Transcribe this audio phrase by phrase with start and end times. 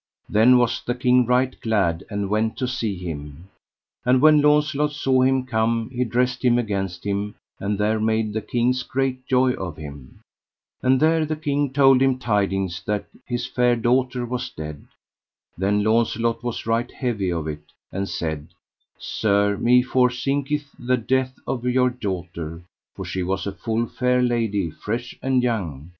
[0.27, 3.49] Then was the king right glad, and went to see him.
[4.03, 8.41] And when Launcelot saw him come he dressed him against him, and there made the
[8.41, 10.21] king great joy of him.
[10.81, 14.85] And there the king told him tidings that his fair daughter was dead.
[15.55, 18.47] Then Launcelot was right heavy of it, and said:
[18.97, 22.63] Sir, me forthinketh the death of your daughter,
[22.95, 25.89] for she was a full fair lady, fresh and young.